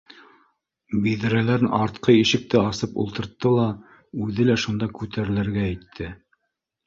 Биҙрәләрен 1.01 1.73
артҡы 1.79 2.15
ишекте 2.21 2.61
асып 2.69 2.97
ултыртты 3.03 3.51
ла 3.57 3.67
үҙе 4.29 4.49
лә 4.53 4.55
шунда 4.65 4.87
күтәрелергә 5.01 5.69
итте 5.77 6.09